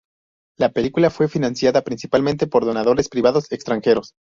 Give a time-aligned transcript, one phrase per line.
[0.57, 4.15] La película fue financiada principalmente por donadores privados extranjeros.